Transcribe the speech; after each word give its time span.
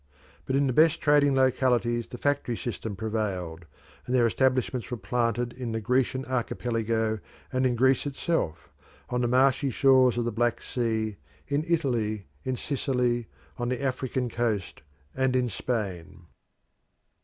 But 0.47 0.55
in 0.55 0.65
the 0.65 0.73
best 0.73 0.99
trading 0.99 1.35
localities 1.35 2.07
the 2.07 2.17
factory 2.17 2.57
system 2.57 2.95
prevailed, 2.95 3.65
and 4.07 4.15
their 4.15 4.25
establishments 4.25 4.89
were 4.89 4.97
planted 4.97 5.53
in 5.53 5.73
the 5.73 5.79
Grecian 5.79 6.25
Archipelago 6.25 7.19
and 7.53 7.67
in 7.67 7.75
Greece 7.75 8.07
itself, 8.07 8.71
on 9.11 9.21
the 9.21 9.27
marshy 9.27 9.69
shores 9.69 10.17
of 10.17 10.25
the 10.25 10.31
Black 10.31 10.59
Sea, 10.63 11.17
in 11.47 11.63
Italy, 11.67 12.25
in 12.43 12.55
Sicily, 12.57 13.27
on 13.59 13.69
the 13.69 13.79
African 13.83 14.27
coast 14.27 14.81
and 15.15 15.35
in 15.35 15.49
Spain. 15.49 16.25